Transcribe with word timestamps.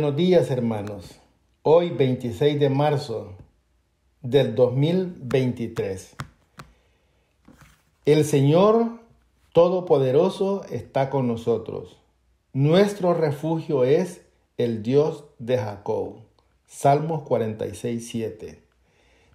buenos 0.00 0.16
días 0.16 0.50
hermanos. 0.50 1.20
Hoy 1.60 1.90
26 1.90 2.58
de 2.58 2.70
marzo 2.70 3.34
del 4.22 4.54
2023. 4.54 6.16
El 8.06 8.24
Señor 8.24 8.92
Todopoderoso 9.52 10.64
está 10.70 11.10
con 11.10 11.26
nosotros. 11.26 11.98
Nuestro 12.54 13.12
refugio 13.12 13.84
es 13.84 14.22
el 14.56 14.82
Dios 14.82 15.26
de 15.38 15.58
Jacob. 15.58 16.20
Salmos 16.66 17.20
46, 17.24 18.08
7. 18.08 18.62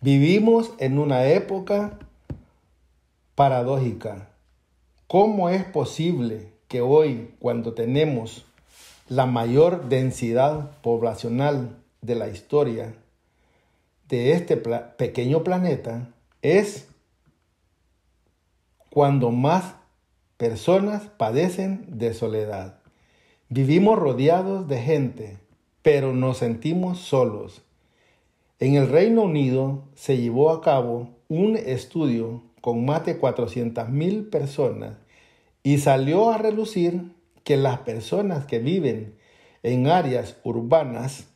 Vivimos 0.00 0.72
en 0.80 0.98
una 0.98 1.28
época 1.28 2.00
paradójica. 3.36 4.30
¿Cómo 5.06 5.50
es 5.50 5.62
posible 5.62 6.52
que 6.66 6.80
hoy, 6.80 7.30
cuando 7.38 7.74
tenemos 7.74 8.47
la 9.08 9.26
mayor 9.26 9.88
densidad 9.88 10.70
poblacional 10.82 11.76
de 12.02 12.14
la 12.14 12.28
historia 12.28 12.94
de 14.08 14.32
este 14.32 14.56
pequeño 14.56 15.44
planeta, 15.44 16.08
es 16.42 16.88
cuando 18.90 19.30
más 19.30 19.74
personas 20.36 21.02
padecen 21.16 21.84
de 21.88 22.14
soledad? 22.14 22.78
Vivimos 23.48 23.98
rodeados 23.98 24.68
de 24.68 24.80
gente, 24.80 25.38
pero 25.82 26.12
nos 26.12 26.38
sentimos 26.38 26.98
solos. 26.98 27.62
En 28.60 28.74
el 28.74 28.88
Reino 28.88 29.22
Unido 29.22 29.84
se 29.94 30.18
llevó 30.18 30.50
a 30.50 30.60
cabo 30.60 31.10
un 31.28 31.56
estudio 31.56 32.42
con 32.60 32.84
más 32.84 33.06
de 33.06 33.20
400.000 33.20 34.30
personas 34.30 34.96
y 35.62 35.78
salió 35.78 36.30
a 36.30 36.38
relucir 36.38 37.12
que 37.48 37.56
las 37.56 37.78
personas 37.78 38.44
que 38.44 38.58
viven 38.58 39.14
en 39.62 39.86
áreas 39.86 40.36
urbanas 40.44 41.28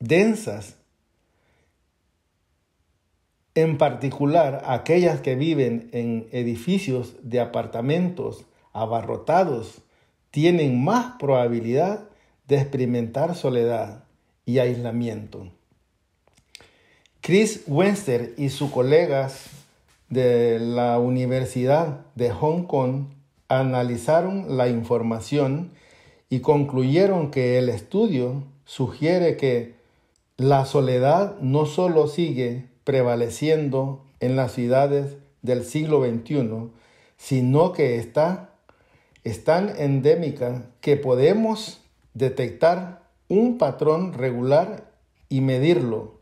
densas, 0.00 0.74
en 3.54 3.78
particular 3.78 4.64
aquellas 4.66 5.20
que 5.20 5.36
viven 5.36 5.88
en 5.92 6.26
edificios 6.32 7.14
de 7.22 7.38
apartamentos 7.38 8.44
abarrotados, 8.72 9.82
tienen 10.32 10.82
más 10.82 11.12
probabilidad 11.16 12.08
de 12.48 12.56
experimentar 12.56 13.36
soledad 13.36 14.02
y 14.46 14.58
aislamiento. 14.58 15.52
Chris 17.20 17.62
Wenster 17.68 18.34
y 18.36 18.48
sus 18.48 18.72
colegas 18.72 19.46
de 20.08 20.58
la 20.58 20.98
Universidad 20.98 22.04
de 22.16 22.32
Hong 22.32 22.64
Kong 22.64 23.15
analizaron 23.48 24.56
la 24.56 24.68
información 24.68 25.72
y 26.28 26.40
concluyeron 26.40 27.30
que 27.30 27.58
el 27.58 27.68
estudio 27.68 28.44
sugiere 28.64 29.36
que 29.36 29.74
la 30.36 30.64
soledad 30.66 31.38
no 31.40 31.66
solo 31.66 32.08
sigue 32.08 32.66
prevaleciendo 32.84 34.04
en 34.20 34.36
las 34.36 34.52
ciudades 34.52 35.16
del 35.42 35.64
siglo 35.64 36.04
XXI, 36.04 36.70
sino 37.16 37.72
que 37.72 37.96
está 37.96 38.50
es 39.26 39.42
tan 39.42 39.70
endémica 39.76 40.66
que 40.80 40.96
podemos 40.96 41.80
detectar 42.14 43.02
un 43.28 43.58
patrón 43.58 44.12
regular 44.12 44.92
y 45.28 45.40
medirlo. 45.40 46.20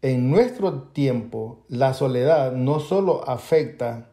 En 0.00 0.30
nuestro 0.30 0.84
tiempo, 0.84 1.58
la 1.68 1.92
soledad 1.92 2.52
no 2.52 2.80
solo 2.80 3.28
afecta 3.28 4.09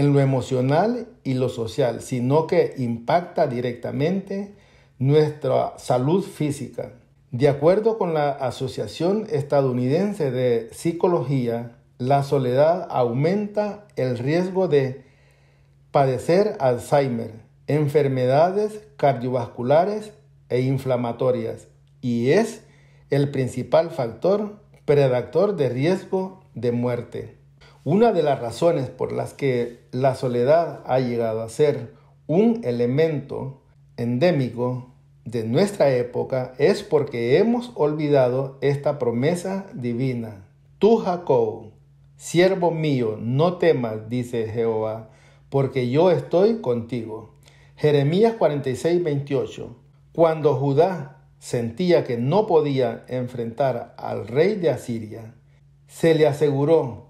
en 0.00 0.14
lo 0.14 0.20
emocional 0.20 1.08
y 1.24 1.34
lo 1.34 1.50
social, 1.50 2.00
sino 2.00 2.46
que 2.46 2.72
impacta 2.78 3.46
directamente 3.46 4.54
nuestra 4.98 5.74
salud 5.76 6.24
física. 6.24 6.92
De 7.32 7.48
acuerdo 7.48 7.98
con 7.98 8.14
la 8.14 8.30
Asociación 8.30 9.26
Estadounidense 9.30 10.30
de 10.30 10.70
Psicología, 10.72 11.76
la 11.98 12.22
soledad 12.22 12.88
aumenta 12.90 13.88
el 13.96 14.16
riesgo 14.16 14.68
de 14.68 15.04
padecer 15.90 16.56
Alzheimer, 16.60 17.32
enfermedades 17.66 18.80
cardiovasculares 18.96 20.14
e 20.48 20.62
inflamatorias 20.62 21.68
y 22.00 22.30
es 22.30 22.62
el 23.10 23.30
principal 23.30 23.90
factor 23.90 24.62
predactor 24.86 25.56
de 25.56 25.68
riesgo 25.68 26.40
de 26.54 26.72
muerte. 26.72 27.39
Una 27.84 28.12
de 28.12 28.22
las 28.22 28.38
razones 28.40 28.90
por 28.90 29.10
las 29.10 29.32
que 29.32 29.80
la 29.90 30.14
soledad 30.14 30.82
ha 30.84 30.98
llegado 31.00 31.40
a 31.40 31.48
ser 31.48 31.94
un 32.26 32.60
elemento 32.64 33.62
endémico 33.96 34.92
de 35.24 35.44
nuestra 35.44 35.90
época 35.90 36.52
es 36.58 36.82
porque 36.82 37.38
hemos 37.38 37.72
olvidado 37.76 38.58
esta 38.60 38.98
promesa 38.98 39.66
divina. 39.72 40.46
Tú, 40.78 40.98
Jacob, 40.98 41.70
siervo 42.16 42.70
mío, 42.70 43.16
no 43.18 43.56
temas, 43.56 44.10
dice 44.10 44.46
Jehová, 44.48 45.08
porque 45.48 45.88
yo 45.88 46.10
estoy 46.10 46.60
contigo. 46.60 47.34
Jeremías 47.76 48.34
46, 48.34 49.02
28. 49.02 49.76
Cuando 50.12 50.54
Judá 50.54 51.24
sentía 51.38 52.04
que 52.04 52.18
no 52.18 52.46
podía 52.46 53.06
enfrentar 53.08 53.94
al 53.96 54.28
rey 54.28 54.56
de 54.56 54.68
Asiria, 54.68 55.34
se 55.86 56.14
le 56.14 56.26
aseguró, 56.26 57.09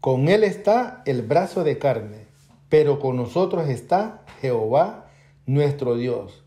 con 0.00 0.28
él 0.28 0.44
está 0.44 1.02
el 1.04 1.22
brazo 1.22 1.62
de 1.62 1.78
carne, 1.78 2.26
pero 2.70 2.98
con 3.00 3.16
nosotros 3.16 3.68
está 3.68 4.22
Jehová 4.40 5.10
nuestro 5.44 5.96
Dios, 5.96 6.42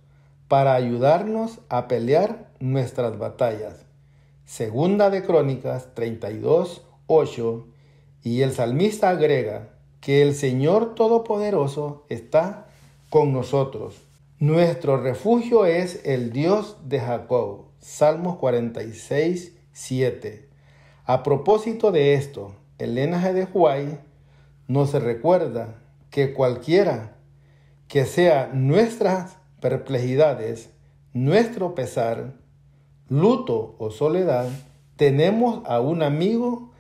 para 0.47 0.73
ayudarnos 0.73 1.59
a 1.69 1.87
pelear 1.87 2.49
nuestras 2.59 3.19
batallas. 3.19 3.85
Segunda 4.45 5.09
de 5.09 5.23
Crónicas 5.23 5.93
32, 5.93 6.83
8, 7.07 7.67
y 8.23 8.41
el 8.41 8.53
salmista 8.53 9.09
agrega 9.09 9.69
que 10.01 10.21
el 10.21 10.33
Señor 10.33 10.95
Todopoderoso 10.95 12.05
está 12.09 12.67
con 13.09 13.33
nosotros. 13.33 14.01
Nuestro 14.39 14.97
refugio 14.97 15.65
es 15.65 16.01
el 16.05 16.31
Dios 16.31 16.77
de 16.85 16.99
Jacob. 16.99 17.65
Salmos 17.79 18.37
46, 18.37 19.53
7. 19.71 20.49
A 21.05 21.21
propósito 21.23 21.91
de 21.91 22.15
esto, 22.15 22.55
Elena 22.83 23.21
G. 23.21 23.33
de 23.33 23.47
Huay 23.51 23.99
nos 24.67 24.93
recuerda 24.93 25.75
que 26.09 26.33
cualquiera 26.33 27.15
que 27.87 28.05
sea 28.05 28.51
nuestras 28.53 29.37
perplejidades, 29.59 30.69
nuestro 31.13 31.75
pesar, 31.75 32.33
luto 33.09 33.75
o 33.77 33.91
soledad, 33.91 34.47
tenemos 34.95 35.61
a 35.65 35.79
un 35.79 36.03
amigo 36.03 36.71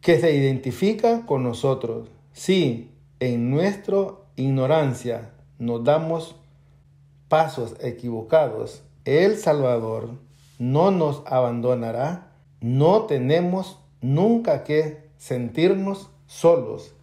que 0.00 0.18
se 0.18 0.34
identifica 0.34 1.26
con 1.26 1.42
nosotros. 1.42 2.08
Sí, 2.32 2.90
en 3.20 3.50
nuestra 3.50 4.08
ignorancia, 4.36 5.30
nos 5.58 5.84
damos 5.84 6.36
pasos 7.28 7.76
equivocados, 7.80 8.82
el 9.04 9.36
Salvador 9.36 10.10
no 10.58 10.92
nos 10.92 11.22
abandonará. 11.26 12.32
No 12.60 13.06
tenemos 13.06 13.80
nunca 14.00 14.62
que 14.62 15.10
sentirnos 15.22 16.10
solos. 16.26 16.94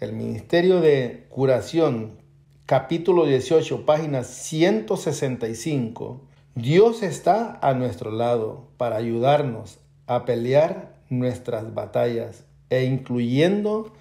El 0.00 0.14
Ministerio 0.14 0.80
de 0.80 1.28
Curación, 1.28 2.18
capítulo 2.66 3.24
18, 3.24 3.86
página 3.86 4.24
165. 4.24 6.22
Dios 6.56 7.04
está 7.04 7.60
a 7.62 7.72
nuestro 7.74 8.10
lado 8.10 8.66
para 8.78 8.96
ayudarnos 8.96 9.78
a 10.08 10.24
pelear 10.24 10.96
nuestras 11.08 11.72
batallas 11.72 12.42
e 12.68 12.82
incluyendo 12.82 13.92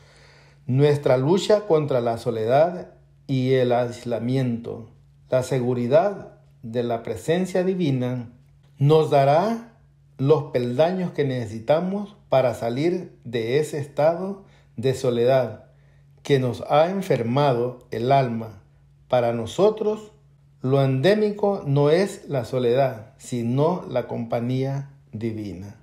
nuestra 0.66 1.18
lucha 1.18 1.68
contra 1.68 2.02
la 2.02 2.18
soledad 2.18 2.96
y 3.28 3.52
el 3.54 3.74
aislamiento, 3.74 4.90
la 5.30 5.44
seguridad 5.44 6.40
de 6.64 6.82
la 6.82 7.04
presencia 7.04 7.64
divina, 7.64 8.32
nos 8.80 9.12
dará 9.12 9.71
los 10.22 10.52
peldaños 10.52 11.14
que 11.14 11.26
necesitamos 11.26 12.16
para 12.30 12.54
salir 12.54 13.18
de 13.24 13.58
ese 13.58 13.80
estado 13.80 14.44
de 14.76 14.94
soledad 14.94 15.72
que 16.22 16.38
nos 16.38 16.62
ha 16.70 16.92
enfermado 16.92 17.88
el 17.90 18.12
alma. 18.12 18.62
Para 19.08 19.34
nosotros, 19.34 20.12
lo 20.62 20.84
endémico 20.84 21.64
no 21.66 21.90
es 21.90 22.30
la 22.30 22.46
soledad, 22.46 23.16
sino 23.18 23.84
la 23.90 24.08
compañía 24.08 24.92
divina. 25.12 25.78